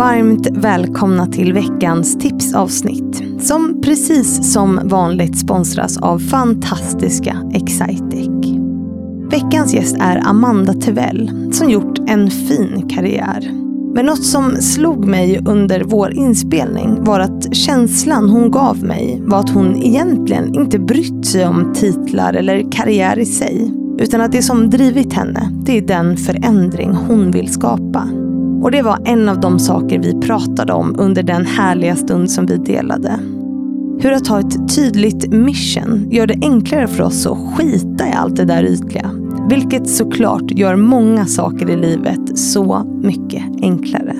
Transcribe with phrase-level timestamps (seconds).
[0.00, 8.28] Varmt välkomna till veckans tipsavsnitt som precis som vanligt sponsras av fantastiska Excitec.
[9.30, 13.50] Veckans gäst är Amanda Tevell som gjort en fin karriär.
[13.94, 19.38] Men något som slog mig under vår inspelning var att känslan hon gav mig var
[19.38, 23.72] att hon egentligen inte brytt sig om titlar eller karriär i sig.
[23.98, 28.08] Utan att det som drivit henne, det är den förändring hon vill skapa.
[28.62, 32.46] Och det var en av de saker vi pratade om under den härliga stund som
[32.46, 33.20] vi delade.
[34.00, 38.36] Hur att ha ett tydligt mission gör det enklare för oss att skita i allt
[38.36, 39.10] det där ytliga.
[39.48, 44.16] Vilket såklart gör många saker i livet så mycket enklare.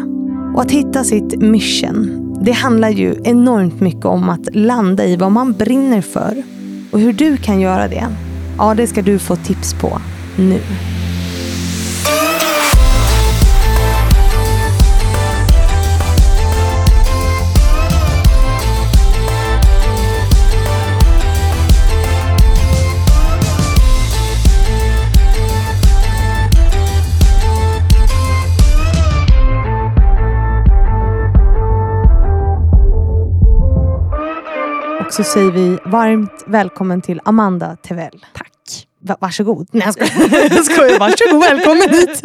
[0.55, 5.33] Och att hitta sitt mission, det handlar ju enormt mycket om att landa i vad
[5.33, 6.43] man brinner för.
[6.91, 8.07] Och hur du kan göra det,
[8.59, 10.01] ja det ska du få tips på
[10.37, 10.61] nu.
[35.11, 38.27] Så säger vi varmt välkommen till Amanda Tevell.
[38.35, 38.87] Tack.
[39.03, 39.69] Va varsågod.
[39.73, 40.51] Nej jag skojar.
[40.55, 40.99] jag skojar.
[40.99, 42.21] Varsågod, välkommen hit.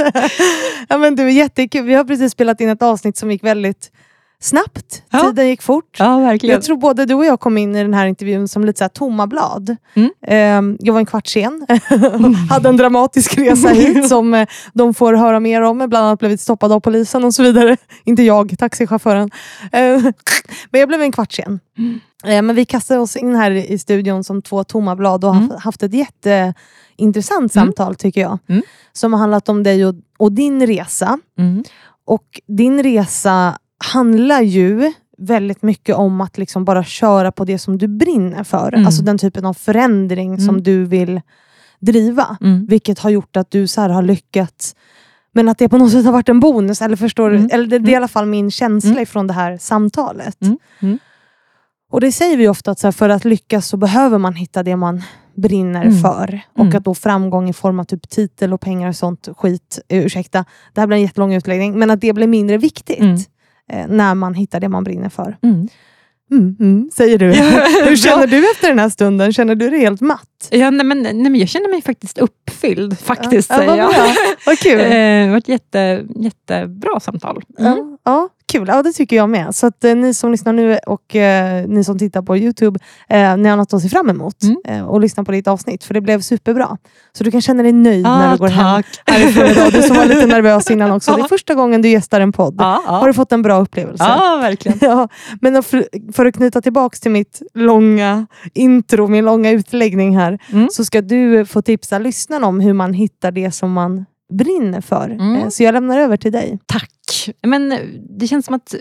[0.89, 1.85] ja, men du, jättekul.
[1.85, 3.91] Vi har precis spelat in ett avsnitt som gick väldigt
[4.39, 5.03] snabbt.
[5.09, 5.19] Ja.
[5.21, 5.95] Tiden gick fort.
[5.99, 6.37] Ja.
[6.41, 8.89] Jag tror både du och jag kom in i den här intervjun som lite så
[8.89, 9.75] tomma blad.
[9.93, 10.09] Mm.
[10.27, 11.65] Ehm, jag var en kvart sen.
[12.49, 15.77] Hade en dramatisk resa hit som eh, de får höra mer om.
[15.77, 17.77] Bland annat blivit stoppad av polisen och så vidare.
[18.05, 19.29] Inte jag, taxichauffören.
[19.71, 20.01] Ehm,
[20.71, 21.59] men jag blev en kvart sen.
[22.25, 25.41] Ehm, men vi kastade oss in här i studion som två tomma blad och har
[25.43, 25.57] Mm.
[25.59, 28.37] haft- ett jätteintressant samtal tycker jag.
[28.49, 28.61] Mm.
[28.93, 31.19] Som har handlat om dig och, och din resa.
[31.39, 31.63] Mm.
[32.07, 37.77] Och din resa handlar ju väldigt mycket om att liksom bara köra på det som
[37.77, 38.73] du brinner för.
[38.73, 38.85] Mm.
[38.85, 40.63] Alltså den typen av förändring som Mm.
[40.63, 41.21] du vill
[41.79, 42.37] driva.
[42.41, 42.65] Mm.
[42.65, 44.75] Vilket har gjort att du så här har lyckats.
[45.33, 46.81] Men att det på något sätt har varit en bonus.
[46.81, 47.35] Eller förstår du?
[47.37, 47.49] Mm.
[47.53, 47.97] Eller det, det är i Mm.
[47.97, 49.03] alla fall min känsla Mm.
[49.03, 50.37] ifrån det här samtalet.
[50.81, 50.99] Mm.
[51.91, 54.63] Och det säger vi ofta att så här, för att lyckas så behöver man hitta
[54.63, 55.01] det man
[55.35, 56.01] brinner Mm.
[56.01, 56.39] för.
[56.53, 56.77] Och Mm.
[56.77, 60.81] att då framgång i form av typ titel och pengar och sånt skit, ursäkta, det
[60.81, 63.17] här blir en jättelång utläggning, men att det blir mindre viktigt Mm.
[63.71, 65.37] Eh, när man hittar det man brinner för.
[65.43, 65.67] Mm.
[66.31, 67.25] Mm, mm, säger du.
[67.35, 67.43] Ja,
[67.89, 69.33] Hur känner du efter den här stunden?
[69.33, 70.47] Känner du dig helt matt?
[70.51, 73.49] Ja, nej, men, nej, men jag känner mig faktiskt uppfylld, faktiskt.
[73.49, 74.15] ja, säger vad jag.
[74.45, 74.79] Vad kul.
[74.81, 74.89] Eh,
[75.25, 77.41] Det var ett jätte, jättebra samtal.
[77.59, 77.94] Mm.
[78.05, 78.67] Ja, kul.
[78.67, 79.55] Ja, det tycker jag med.
[79.55, 82.79] Så att eh, ni som lyssnar nu och eh, ni som tittar på Youtube,
[83.09, 84.57] eh, ni har något att se fram emot Mm.
[84.67, 85.83] eh, och lyssna på ditt avsnitt.
[85.83, 86.77] För det blev superbra.
[87.17, 88.85] Så du kan känna dig nöjd när du går hem tack.
[89.05, 89.71] härifrån idag.
[89.73, 91.15] Du som var lite nervös innan också.
[91.15, 92.55] Det är första gången du gästar en podd.
[92.57, 93.07] Ja, Har ja.
[93.07, 94.03] du fått en bra upplevelse?
[94.03, 94.77] ja, verkligen.
[94.81, 95.07] Ja,
[95.41, 100.67] men för, för att knyta tillbaks till mitt långa intro, min långa utläggning här, Mm.
[100.71, 105.09] så ska du få tipsa lyssnarna om hur man hittar det som man brinner för.
[105.09, 105.35] Mm.
[105.35, 106.59] Eh, Så jag lämnar över till dig.
[106.65, 106.89] Tack.
[107.41, 107.73] Men
[108.09, 108.75] det känns som att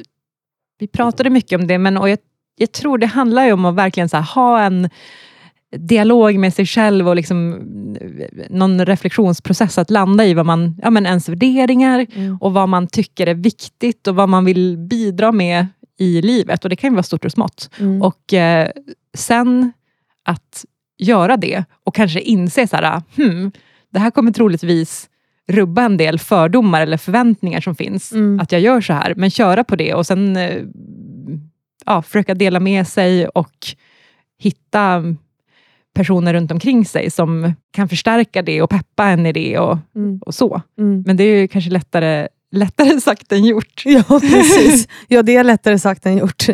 [0.79, 2.19] vi pratade mycket om det, men och jag,
[2.57, 4.91] jag tror det handlar ju om att verkligen här, ha en
[5.77, 7.53] dialog med sig själv och liksom,
[8.01, 12.07] eh, någon reflektionsprocess att landa i vad man, ja, men ens värderingar
[12.41, 15.67] och vad man tycker är viktigt och vad man vill bidra med
[15.99, 16.65] i livet.
[16.65, 17.71] Och Det kan ju vara stort och smått.
[17.79, 18.03] Mm.
[18.03, 18.71] Och eh,
[19.17, 19.73] sen
[20.25, 20.65] att
[20.99, 23.53] göra det och kanske inse så här, hmm,
[23.93, 25.09] det här kommer troligtvis
[25.53, 28.13] rubba en del fördomar eller förväntningar som finns.
[28.13, 28.41] Mm.
[28.41, 30.63] Att jag gör så här, men köra på det och sen eh,
[31.87, 33.53] ja, försöka dela med sig och
[34.39, 35.03] hitta
[35.95, 40.19] personer runt omkring sig som kan förstärka det och peppa en i det och, Mm.
[40.27, 40.63] och så.
[40.79, 41.03] Mm.
[41.07, 43.83] Men det är ju kanske lättare, lättare sagt än gjort.
[43.85, 44.89] Ja, precis.
[45.09, 46.47] Ja, det är lättare sagt än gjort.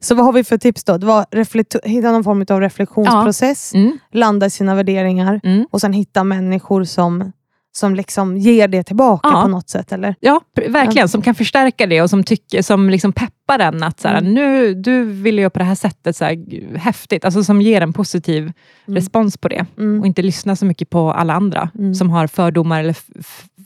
[0.00, 0.98] Så vad har vi för tips då?
[0.98, 5.66] Det var hitta någon form av reflektionsprocess, Mm, landa i sina värderingar mm.
[5.70, 7.32] och sen hitta människor som,
[7.76, 9.42] som liksom ger det tillbaka Ja.
[9.42, 9.92] på något sätt.
[9.92, 10.14] Eller?
[10.20, 11.08] Ja, verkligen.
[11.08, 14.34] Som kan förstärka det och som, tycker, som liksom peppar en att så här, Mm.
[14.34, 17.24] nu, du vill göra på det här sättet, så här, häftigt.
[17.24, 18.96] Alltså som ger en positiv Mm.
[18.96, 19.66] respons på det.
[19.78, 20.00] Mm.
[20.00, 21.94] Och inte lyssna så mycket på alla andra Mm.
[21.94, 22.96] som har fördomar eller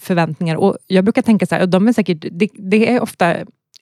[0.01, 0.57] förväntningar.
[0.57, 3.35] Och Jag brukar tänka så här, de är säkert, det, det är ofta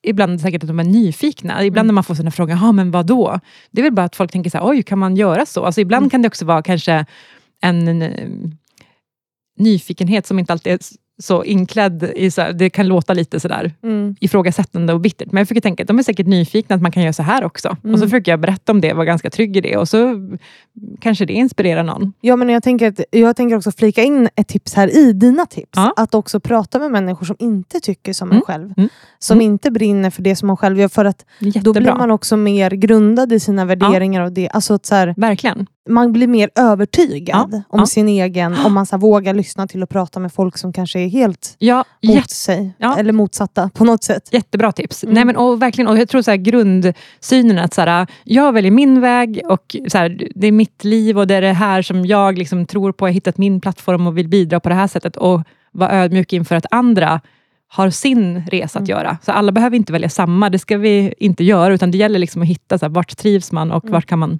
[0.03, 1.65] Ibland säkert att de är nyfikna.
[1.65, 1.87] Ibland Mm.
[1.87, 3.41] när man får såna frågor, ja men vad då?
[3.71, 5.65] Det är väl bara att folk tänker så här, oj kan man göra så?
[5.65, 6.11] Alltså ibland Mm.
[6.11, 7.05] kan det också vara kanske
[7.63, 8.29] en, en, eh,
[9.57, 10.79] nyfikenhet som inte alltid är
[11.23, 14.17] så inklädd i, så här, det kan låta lite sådär Mm.
[14.21, 17.03] ifrågasättande och bittert, men jag försöker tänka att de är säkert nyfikna att man kan
[17.03, 17.69] göra så här också.
[17.69, 18.01] Och så Mm.
[18.01, 20.29] försöker jag berätta om det, vara ganska trygg i det och så
[21.01, 22.13] kanske det inspirerar någon.
[22.21, 25.47] Ja, men jag, tänker att, jag tänker också flika in ett tips här i dina
[25.47, 25.71] tips.
[25.77, 25.93] Ja.
[25.97, 28.37] Att också prata med människor som inte tycker som Mm.
[28.37, 28.73] en själv.
[28.77, 28.89] Mm.
[29.19, 29.53] Som Mm.
[29.53, 30.89] inte brinner för det som man själv gör.
[30.89, 31.73] För att Jättebra.
[31.73, 34.21] då blir man också mer grundad i sina värderingar.
[34.23, 34.49] Och det.
[34.49, 35.67] Alltså att så här, Verkligen.
[35.89, 37.87] Man blir mer övertygad Ja, om ja.
[37.87, 41.09] sin egen, om man så vågar lyssna till och prata med folk som kanske är
[41.09, 42.73] helt Ja, mot sig.
[42.99, 44.29] Eller motsatta på något sätt.
[44.33, 45.05] jättebra tips.
[45.05, 45.15] Mm.
[45.15, 48.71] Nej, men, och verkligen, och jag tror så här, grundsynen att så här, jag väljer
[48.71, 52.07] min väg och så här, det är mitt liv och det är det här som
[52.07, 53.07] jag liksom tror på.
[53.07, 55.43] Jag har hittat min plattform och vill bidra på det här sättet och
[55.73, 57.21] vara ödmjuk inför att andra
[57.69, 58.99] har sin resa att Mm.
[58.99, 59.19] göra.
[59.27, 62.43] Så alla behöver inte välja samma, det ska vi inte göra, utan det gäller liksom
[62.43, 63.93] att hitta så här, vart trivs man och Mm.
[63.93, 64.39] vart kan man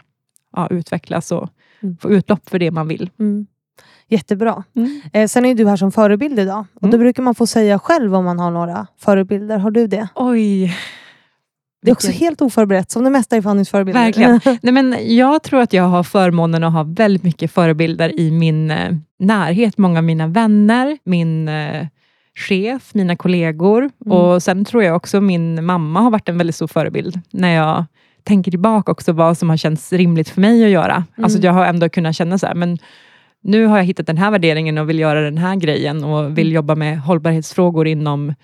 [0.57, 1.49] ja, utvecklas och
[1.83, 1.97] Mm.
[1.97, 3.11] få utlopp för det man vill.
[3.19, 3.47] Mm.
[4.09, 4.65] Jättebra.
[5.13, 6.65] Eh, sen är du här som förebild idag.
[6.75, 7.01] Och Då Mm.
[7.01, 9.59] brukar man få säga själv om man har några förebilder.
[9.59, 10.09] Har du det?
[10.15, 10.77] Oj.
[11.83, 14.01] Det är också helt oförberett, som det mesta i Fannys förebilder.
[14.05, 14.41] Verkligen.
[14.63, 18.71] Nej, men jag tror att jag har förmånen att ha väldigt mycket förebilder i min
[18.71, 19.79] eh, närhet.
[19.79, 21.87] Många av mina vänner, min eh,
[22.49, 23.91] chef, mina kollegor.
[24.07, 24.19] Mm.
[24.19, 27.21] Och Sen tror jag också min mamma har varit en väldigt stor förebild.
[27.31, 27.85] När jag
[28.27, 31.05] tänker tillbaka också vad som har känts rimligt för mig att göra.
[31.23, 32.79] Alltså jag har ändå kunnat känna så här, men
[33.43, 36.47] nu har jag hittat den här värderingen och vill göra den här grejen och vill
[36.47, 36.55] Mm.
[36.55, 38.35] jobba med hållbarhetsfrågor inom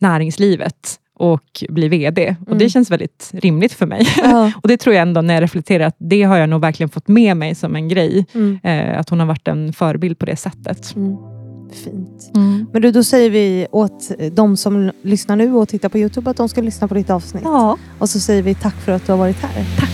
[0.00, 2.36] näringslivet och bli VD.
[2.40, 2.58] Och Mm.
[2.58, 4.06] Det känns väldigt rimligt för mig.
[4.22, 4.52] Ja.
[4.62, 7.08] Och det tror jag ändå när jag reflekterar att det har jag nog verkligen fått
[7.08, 8.26] med mig som en grej.
[8.34, 8.58] Mm.
[8.62, 10.96] Eh, att hon har varit en förebild på det sättet.
[10.96, 11.35] Mm.
[11.72, 12.30] Fint.
[12.72, 16.36] Men du, då säger vi åt de som lyssnar nu och tittar på Youtube att
[16.36, 17.42] de ska lyssna på ditt avsnitt.
[17.44, 17.76] Ja.
[17.98, 19.64] Och så säger vi tack för att du har varit här.
[19.78, 19.90] Tack.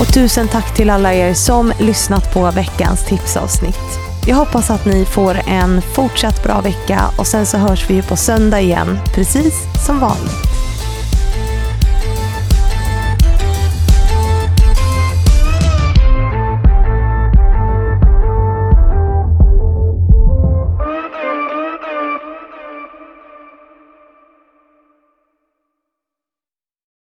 [0.00, 3.98] Och tusen tack till alla er som lyssnat på veckans tipsavsnitt.
[4.26, 8.02] Jag hoppas att ni får en fortsatt bra vecka och sen så hörs vi ju
[8.02, 9.54] på söndag igen, precis
[9.86, 10.53] som vanligt.